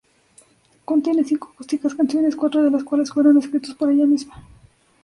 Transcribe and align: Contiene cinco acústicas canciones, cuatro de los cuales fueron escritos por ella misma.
Contiene 0.83 1.23
cinco 1.23 1.51
acústicas 1.53 1.93
canciones, 1.93 2.35
cuatro 2.35 2.63
de 2.63 2.71
los 2.71 2.83
cuales 2.83 3.11
fueron 3.11 3.37
escritos 3.37 3.75
por 3.75 3.91
ella 3.91 4.07
misma. 4.07 4.43